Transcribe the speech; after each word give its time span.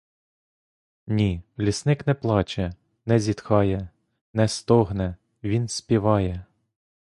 Ні, 1.07 1.41
лісник 1.59 2.07
не 2.07 2.13
плаче, 2.13 2.73
не 3.05 3.19
зітхає, 3.19 3.89
не 4.33 4.47
стогне,— 4.47 5.15
він 5.43 5.67
співає. 5.67 6.45